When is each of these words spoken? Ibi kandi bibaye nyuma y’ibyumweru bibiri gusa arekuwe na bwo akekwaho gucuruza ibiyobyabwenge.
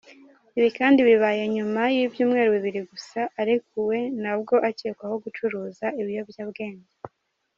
Ibi 0.57 0.69
kandi 0.77 0.99
bibaye 1.07 1.43
nyuma 1.55 1.81
y’ibyumweru 1.95 2.49
bibiri 2.55 2.81
gusa 2.91 3.21
arekuwe 3.41 3.97
na 4.23 4.33
bwo 4.39 4.55
akekwaho 4.69 5.15
gucuruza 5.23 5.85
ibiyobyabwenge. 6.01 6.89